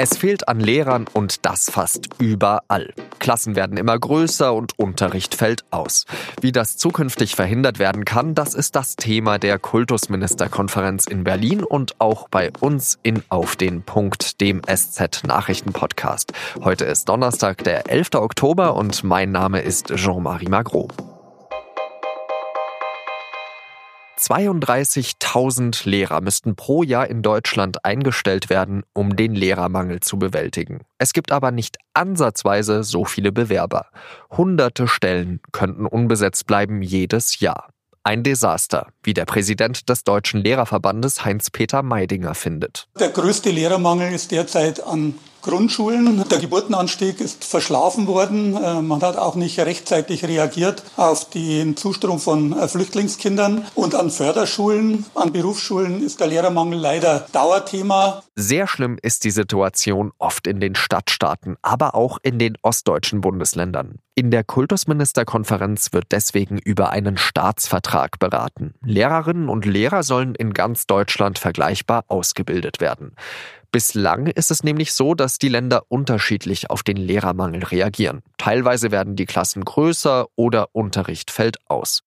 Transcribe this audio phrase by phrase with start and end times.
[0.00, 2.94] Es fehlt an Lehrern und das fast überall.
[3.18, 6.04] Klassen werden immer größer und Unterricht fällt aus.
[6.40, 12.00] Wie das zukünftig verhindert werden kann, das ist das Thema der Kultusministerkonferenz in Berlin und
[12.00, 16.32] auch bei uns in Auf den Punkt, dem SZ Nachrichten Podcast.
[16.62, 18.10] Heute ist Donnerstag, der 11.
[18.14, 20.86] Oktober und mein Name ist Jean-Marie Magro.
[24.18, 30.80] 32.000 Lehrer müssten pro Jahr in Deutschland eingestellt werden, um den Lehrermangel zu bewältigen.
[30.98, 33.86] Es gibt aber nicht ansatzweise so viele Bewerber.
[34.30, 37.70] Hunderte Stellen könnten unbesetzt bleiben jedes Jahr.
[38.02, 42.88] Ein Desaster, wie der Präsident des Deutschen Lehrerverbandes Heinz-Peter Meidinger findet.
[42.98, 46.24] Der größte Lehrermangel ist derzeit an Grundschulen.
[46.28, 48.56] Der Geburtenanstieg ist verschlafen worden.
[48.56, 53.66] Äh, man hat auch nicht rechtzeitig reagiert auf den Zustrom von äh, Flüchtlingskindern.
[53.74, 58.22] Und an Förderschulen, an Berufsschulen ist der Lehrermangel leider Dauerthema.
[58.34, 63.98] Sehr schlimm ist die Situation oft in den Stadtstaaten, aber auch in den ostdeutschen Bundesländern.
[64.14, 68.74] In der Kultusministerkonferenz wird deswegen über einen Staatsvertrag beraten.
[68.82, 73.14] Lehrerinnen und Lehrer sollen in ganz Deutschland vergleichbar ausgebildet werden.
[73.70, 78.22] Bislang ist es nämlich so, dass die Länder unterschiedlich auf den Lehrermangel reagieren.
[78.38, 82.02] Teilweise werden die Klassen größer oder Unterricht fällt aus.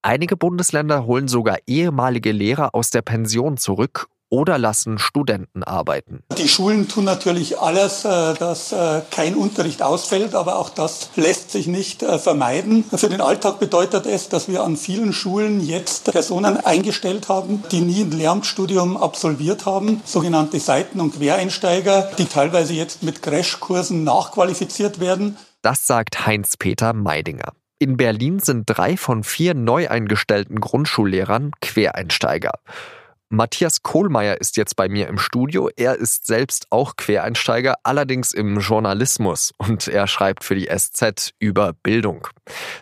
[0.00, 6.24] Einige Bundesländer holen sogar ehemalige Lehrer aus der Pension zurück oder lassen Studenten arbeiten.
[6.38, 11.50] Die Schulen tun natürlich alles, äh, dass äh, kein Unterricht ausfällt, aber auch das lässt
[11.50, 12.82] sich nicht äh, vermeiden.
[12.84, 17.82] Für den Alltag bedeutet es, dass wir an vielen Schulen jetzt Personen eingestellt haben, die
[17.82, 24.98] nie ein Lehramtsstudium absolviert haben, sogenannte Seiten- und Quereinsteiger, die teilweise jetzt mit Crashkursen nachqualifiziert
[24.98, 25.36] werden.
[25.60, 27.52] Das sagt Heinz-Peter Meidinger.
[27.78, 32.52] In Berlin sind drei von vier neu eingestellten Grundschullehrern Quereinsteiger.
[33.34, 35.70] Matthias Kohlmeier ist jetzt bei mir im Studio.
[35.74, 41.72] Er ist selbst auch Quereinsteiger, allerdings im Journalismus und er schreibt für die SZ über
[41.72, 42.28] Bildung.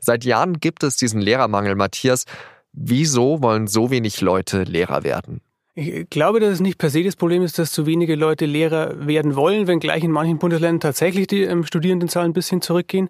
[0.01, 2.25] Seit Jahren gibt es diesen Lehrermangel, Matthias.
[2.73, 5.41] Wieso wollen so wenig Leute Lehrer werden?
[5.83, 9.07] Ich glaube, dass es nicht per se das Problem ist, dass zu wenige Leute Lehrer
[9.07, 13.09] werden wollen, wenngleich in manchen Bundesländern tatsächlich die ähm, Studierendenzahlen ein bisschen zurückgehen.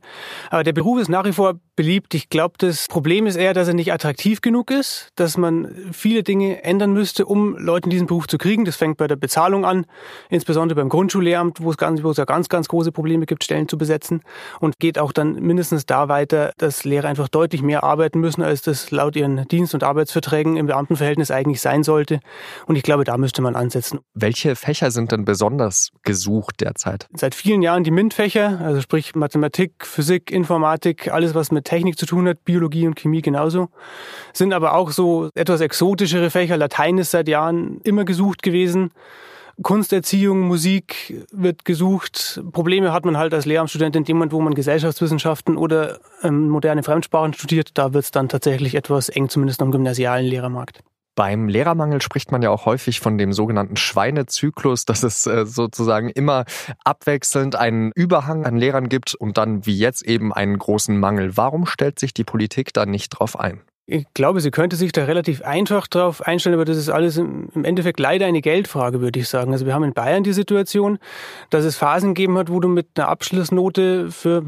[0.50, 2.14] Aber der Beruf ist nach wie vor beliebt.
[2.14, 6.22] Ich glaube, das Problem ist eher, dass er nicht attraktiv genug ist, dass man viele
[6.22, 8.66] Dinge ändern müsste, um Leute in diesen Beruf zu kriegen.
[8.66, 9.86] Das fängt bei der Bezahlung an,
[10.28, 13.66] insbesondere beim Grundschullehramt, wo es, ganz, wo es ja ganz, ganz große Probleme gibt, Stellen
[13.66, 14.20] zu besetzen.
[14.60, 18.60] Und geht auch dann mindestens da weiter, dass Lehrer einfach deutlich mehr arbeiten müssen, als
[18.60, 22.20] das laut ihren Dienst- und Arbeitsverträgen im Beamtenverhältnis eigentlich sein sollte.
[22.66, 24.00] Und ich glaube, da müsste man ansetzen.
[24.14, 27.08] Welche Fächer sind denn besonders gesucht derzeit?
[27.14, 32.06] Seit vielen Jahren die MINT-Fächer, also sprich Mathematik, Physik, Informatik, alles was mit Technik zu
[32.06, 33.68] tun hat, Biologie und Chemie genauso.
[34.32, 36.56] Sind aber auch so etwas exotischere Fächer.
[36.56, 38.92] Latein ist seit Jahren immer gesucht gewesen.
[39.62, 42.40] Kunsterziehung, Musik wird gesucht.
[42.52, 46.82] Probleme hat man halt als Lehramtsstudent in dem Moment, wo man Gesellschaftswissenschaften oder ähm, moderne
[46.82, 47.70] Fremdsprachen studiert.
[47.74, 50.80] Da wird es dann tatsächlich etwas eng, zumindest am gymnasialen Lehrermarkt.
[51.20, 56.08] Beim Lehrermangel spricht man ja auch häufig von dem sogenannten Schweinezyklus, dass es äh, sozusagen
[56.08, 56.46] immer
[56.82, 61.36] abwechselnd einen Überhang an Lehrern gibt und dann wie jetzt eben einen großen Mangel.
[61.36, 63.60] Warum stellt sich die Politik da nicht drauf ein?
[63.92, 67.64] Ich glaube, sie könnte sich da relativ einfach drauf einstellen, aber das ist alles im
[67.64, 69.50] Endeffekt leider eine Geldfrage, würde ich sagen.
[69.52, 71.00] Also wir haben in Bayern die Situation,
[71.50, 74.44] dass es Phasen gegeben hat, wo du mit einer Abschlussnote für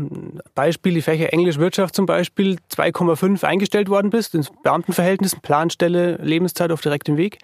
[0.54, 6.70] Beispiel die Fächer Englisch, Wirtschaft zum Beispiel 2,5 eingestellt worden bist, ins Beamtenverhältnis, Planstelle, Lebenszeit
[6.70, 7.38] auf direktem Weg.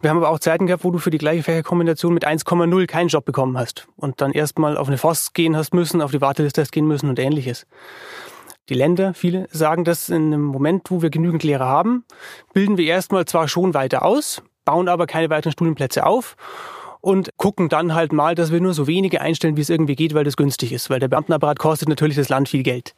[0.00, 3.08] Wir haben aber auch Zeiten gehabt, wo du für die gleiche Fächerkombination mit 1,0 keinen
[3.08, 6.62] Job bekommen hast und dann erstmal auf eine FOS gehen hast müssen, auf die Warteliste
[6.62, 7.66] hast gehen müssen und ähnliches.
[8.68, 12.04] Die Länder, viele sagen, dass in einem Moment, wo wir genügend Lehrer haben,
[12.52, 16.36] bilden wir erstmal zwar schon weiter aus, bauen aber keine weiteren Studienplätze auf
[17.02, 20.14] und gucken dann halt mal, dass wir nur so wenige einstellen, wie es irgendwie geht,
[20.14, 22.94] weil das günstig ist, weil der Beamtenapparat kostet natürlich das Land viel Geld.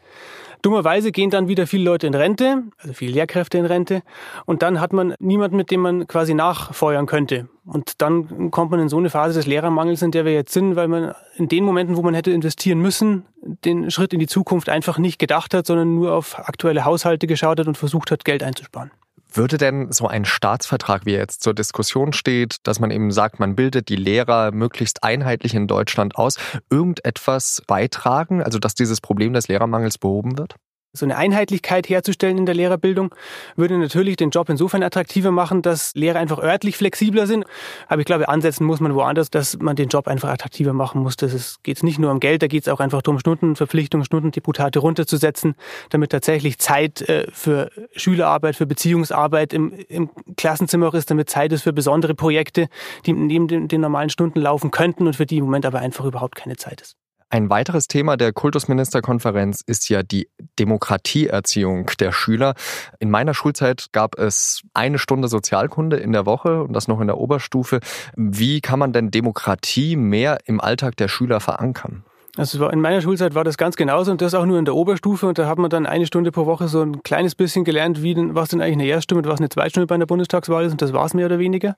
[0.62, 4.02] Dummerweise gehen dann wieder viele Leute in Rente, also viele Lehrkräfte in Rente,
[4.46, 7.48] und dann hat man niemanden, mit dem man quasi nachfeuern könnte.
[7.66, 10.76] Und dann kommt man in so eine Phase des Lehrermangels, in der wir jetzt sind,
[10.76, 14.68] weil man in den Momenten, wo man hätte investieren müssen, den Schritt in die Zukunft
[14.68, 18.42] einfach nicht gedacht hat, sondern nur auf aktuelle Haushalte geschaut hat und versucht hat, Geld
[18.42, 18.90] einzusparen.
[19.36, 23.40] Würde denn so ein Staatsvertrag, wie er jetzt zur Diskussion steht, dass man eben sagt,
[23.40, 26.38] man bildet die Lehrer möglichst einheitlich in Deutschland aus,
[26.70, 30.54] irgendetwas beitragen, also dass dieses Problem des Lehrermangels behoben wird?
[30.96, 33.12] So eine Einheitlichkeit herzustellen in der Lehrerbildung
[33.56, 37.44] würde natürlich den Job insofern attraktiver machen, dass Lehrer einfach örtlich flexibler sind.
[37.88, 41.16] Aber ich glaube, ansetzen muss man woanders, dass man den Job einfach attraktiver machen muss.
[41.16, 45.56] Das geht nicht nur um Geld, da geht es auch einfach darum, Stundenverpflichtungen, Stundendeputate runterzusetzen,
[45.90, 51.52] damit tatsächlich Zeit äh, für Schülerarbeit, für Beziehungsarbeit im, im Klassenzimmer auch ist, damit Zeit
[51.52, 52.68] ist für besondere Projekte,
[53.04, 56.04] die neben den, den normalen Stunden laufen könnten und für die im Moment aber einfach
[56.04, 56.96] überhaupt keine Zeit ist.
[57.30, 60.28] Ein weiteres Thema der Kultusministerkonferenz ist ja die
[60.58, 62.54] Demokratieerziehung der Schüler.
[63.00, 67.08] In meiner Schulzeit gab es eine Stunde Sozialkunde in der Woche und das noch in
[67.08, 67.80] der Oberstufe.
[68.14, 72.04] Wie kann man denn Demokratie mehr im Alltag der Schüler verankern?
[72.36, 75.26] Also in meiner Schulzeit war das ganz genauso und das auch nur in der Oberstufe
[75.28, 78.14] und da hat man dann eine Stunde pro Woche so ein kleines bisschen gelernt, wie
[78.14, 80.82] denn, was denn eigentlich eine Erststimme und was eine Zweitstimme bei einer Bundestagswahl ist und
[80.82, 81.76] das war es mehr oder weniger.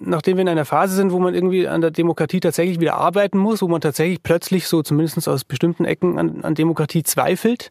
[0.00, 3.38] Nachdem wir in einer Phase sind, wo man irgendwie an der Demokratie tatsächlich wieder arbeiten
[3.38, 7.70] muss, wo man tatsächlich plötzlich so zumindest aus bestimmten Ecken an, an Demokratie zweifelt,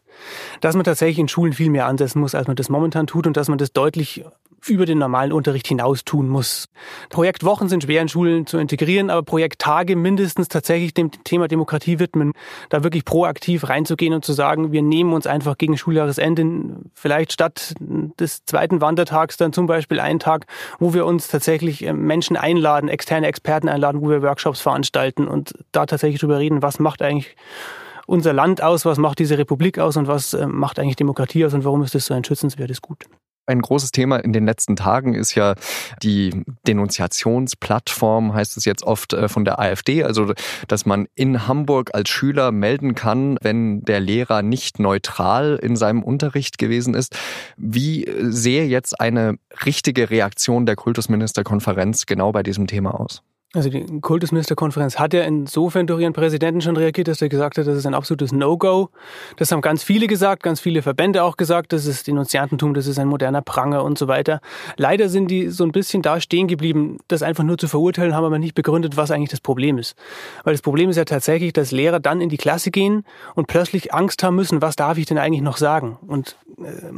[0.62, 3.36] dass man tatsächlich in Schulen viel mehr ansetzen muss, als man das momentan tut und
[3.36, 4.24] dass man das deutlich
[4.66, 6.66] über den normalen Unterricht hinaus tun muss.
[7.10, 12.32] Projektwochen sind schwer in Schulen zu integrieren, aber Projekttage mindestens tatsächlich dem Thema Demokratie widmen,
[12.68, 16.42] da wirklich proaktiv reinzugehen und zu sagen, wir nehmen uns einfach gegen Schuljahresende
[16.94, 20.46] vielleicht statt des zweiten Wandertags dann zum Beispiel einen Tag,
[20.78, 25.54] wo wir uns tatsächlich äh, Menschen einladen, externe Experten einladen, wo wir Workshops veranstalten und
[25.72, 27.36] da tatsächlich drüber reden, was macht eigentlich
[28.06, 31.54] unser Land aus, was macht diese Republik aus und was äh, macht eigentlich Demokratie aus
[31.54, 33.06] und warum ist das so ein schützenswertes Gut.
[33.46, 35.54] Ein großes Thema in den letzten Tagen ist ja
[36.02, 40.32] die Denunziationsplattform, heißt es jetzt oft äh, von der AfD, also
[40.68, 46.04] dass man in Hamburg als Schüler melden kann, wenn der Lehrer nicht neutral in seinem
[46.04, 47.16] Unterricht gewesen ist.
[47.56, 49.34] Wie sehe jetzt eine
[49.66, 53.22] richtige Reaktion der Kultusministerkonferenz genau bei diesem Thema aus?
[53.54, 57.66] Also die Kultusministerkonferenz hat ja insofern durch ihren Präsidenten schon reagiert, dass er gesagt hat,
[57.66, 58.88] das ist ein absolutes No-Go.
[59.36, 62.98] Das haben ganz viele gesagt, ganz viele Verbände auch gesagt, das ist Denunziantentum, das ist
[62.98, 64.40] ein moderner Pranger und so weiter.
[64.78, 68.24] Leider sind die so ein bisschen da stehen geblieben, das einfach nur zu verurteilen, haben
[68.24, 69.96] aber nicht begründet, was eigentlich das Problem ist.
[70.44, 73.04] Weil das Problem ist ja tatsächlich, dass Lehrer dann in die Klasse gehen
[73.34, 75.98] und plötzlich Angst haben müssen, was darf ich denn eigentlich noch sagen?
[76.06, 76.38] Und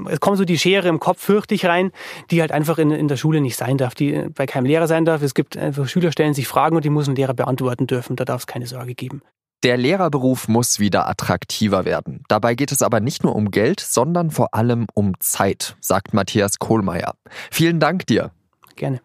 [0.09, 1.91] es kommt so die Schere im Kopf fürchte ich rein,
[2.31, 5.05] die halt einfach in, in der Schule nicht sein darf, die bei keinem Lehrer sein
[5.05, 5.21] darf.
[5.23, 8.17] Es gibt einfach Schüler stellen sich sich Fragen und die muss ein Lehrer beantworten dürfen.
[8.17, 9.23] Da darf es keine Sorge geben.
[9.63, 12.23] Der Lehrerberuf muss wieder attraktiver werden.
[12.29, 16.59] Dabei geht es aber nicht nur um Geld, sondern vor allem um Zeit, sagt Matthias
[16.59, 17.15] Kohlmeier.
[17.51, 18.31] Vielen Dank dir.
[18.77, 19.01] Gerne.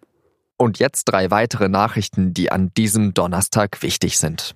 [0.58, 4.54] Und jetzt drei weitere Nachrichten, die an diesem Donnerstag wichtig sind.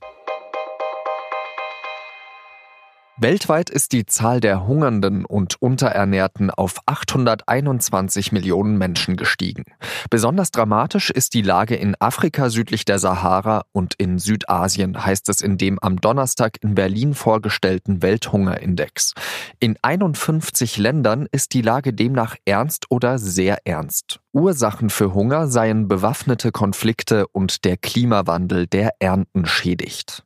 [3.17, 9.65] Weltweit ist die Zahl der Hungernden und Unterernährten auf 821 Millionen Menschen gestiegen.
[10.09, 15.41] Besonders dramatisch ist die Lage in Afrika südlich der Sahara und in Südasien, heißt es
[15.41, 19.13] in dem am Donnerstag in Berlin vorgestellten Welthungerindex.
[19.59, 24.21] In 51 Ländern ist die Lage demnach ernst oder sehr ernst.
[24.31, 30.23] Ursachen für Hunger seien bewaffnete Konflikte und der Klimawandel, der Ernten schädigt.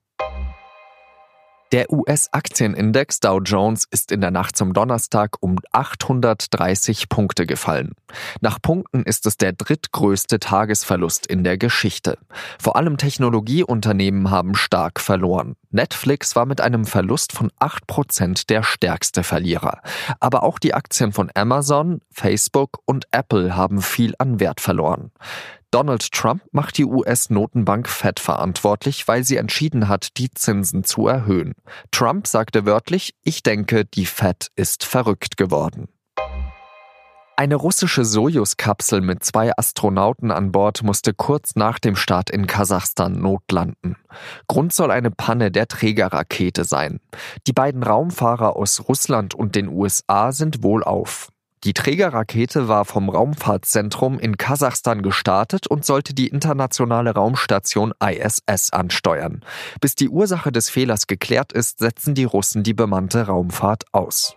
[1.73, 7.91] Der US-Aktienindex Dow Jones ist in der Nacht zum Donnerstag um 830 Punkte gefallen.
[8.39, 12.19] Nach Punkten ist es der drittgrößte Tagesverlust in der Geschichte.
[12.57, 15.55] Vor allem Technologieunternehmen haben stark verloren.
[15.69, 19.81] Netflix war mit einem Verlust von 8 Prozent der stärkste Verlierer.
[20.21, 25.11] Aber auch die Aktien von Amazon, Facebook und Apple haben viel an Wert verloren.
[25.71, 31.53] Donald Trump macht die US-Notenbank Fed verantwortlich, weil sie entschieden hat, die Zinsen zu erhöhen.
[31.91, 35.89] Trump sagte wörtlich, ich denke, die Fed ist verrückt geworden.
[37.39, 43.21] Eine russische Sojus-Kapsel mit zwei Astronauten an Bord musste kurz nach dem Start in Kasachstan
[43.21, 43.95] notlanden.
[44.47, 46.99] Grund soll eine Panne der Trägerrakete sein.
[47.45, 51.29] Die beiden Raumfahrer aus Russland und den USA sind wohlauf.
[51.63, 59.43] Die Trägerrakete war vom Raumfahrtzentrum in Kasachstan gestartet und sollte die internationale Raumstation ISS ansteuern.
[59.81, 64.35] Bis die Ursache des Fehlers geklärt ist, setzen die Russen die bemannte Raumfahrt aus.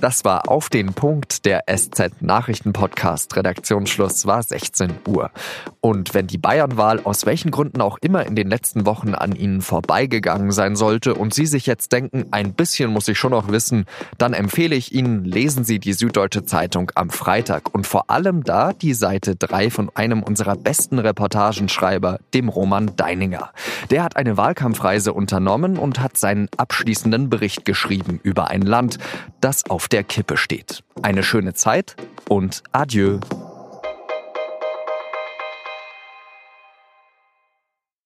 [0.00, 3.34] Das war auf den Punkt der SZ Nachrichten Podcast.
[3.34, 5.32] Redaktionsschluss war 16 Uhr.
[5.80, 9.60] Und wenn die Bayernwahl aus welchen Gründen auch immer in den letzten Wochen an Ihnen
[9.60, 13.86] vorbeigegangen sein sollte und Sie sich jetzt denken, ein bisschen muss ich schon noch wissen,
[14.18, 18.72] dann empfehle ich Ihnen, lesen Sie die Süddeutsche Zeitung am Freitag und vor allem da
[18.72, 23.50] die Seite 3 von einem unserer besten Reportagenschreiber, dem Roman Deininger.
[23.90, 28.98] Der hat eine Wahlkampfreise unternommen und hat seinen abschließenden Bericht geschrieben über ein Land,
[29.40, 30.82] das der Kippe steht.
[31.02, 31.96] Eine schöne Zeit
[32.28, 33.18] und adieu.